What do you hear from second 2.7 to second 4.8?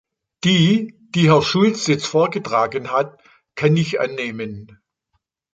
hat, kann ich annehmen.